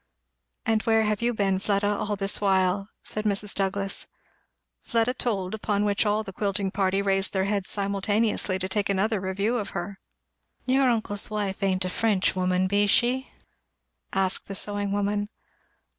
"And 0.65 0.81
where 0.81 1.03
have 1.03 1.21
you 1.21 1.31
been, 1.31 1.59
Fleda, 1.59 1.85
all 1.95 2.15
this 2.15 2.41
while?" 2.41 2.89
said 3.03 3.23
Mrs. 3.23 3.53
Douglass. 3.53 4.07
Fleda 4.79 5.13
told, 5.13 5.53
upon 5.53 5.85
which 5.85 6.07
all 6.07 6.23
the 6.23 6.33
quilting 6.33 6.71
party 6.71 7.03
raised 7.03 7.33
their 7.33 7.43
heads 7.43 7.69
simultaneously 7.69 8.57
to 8.57 8.67
take 8.67 8.89
another 8.89 9.21
review 9.21 9.57
of 9.57 9.77
her. 9.77 9.99
"Your 10.65 10.89
uncle's 10.89 11.29
wife 11.29 11.61
ain't 11.61 11.85
a 11.85 11.89
Frenchwoman, 11.89 12.65
be 12.65 12.87
she?" 12.87 13.27
asked 14.11 14.47
the 14.47 14.55
sewing 14.55 14.91
woman. 14.91 15.29